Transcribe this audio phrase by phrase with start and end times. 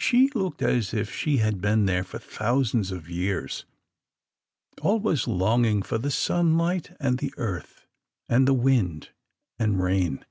[0.00, 3.64] She looked as if she had been there for thousands of years,
[4.82, 7.86] always longing for the sunlight and the earth,
[8.28, 9.10] and the wind
[9.60, 10.24] and rain.